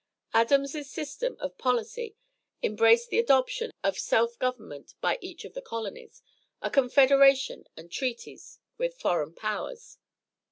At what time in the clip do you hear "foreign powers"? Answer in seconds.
8.99-9.99